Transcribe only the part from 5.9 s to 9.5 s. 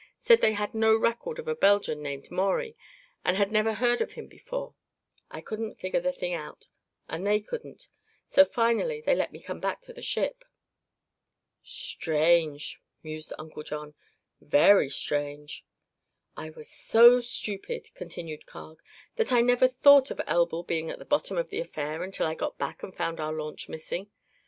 the thing out, and they couldn't; so finally they let me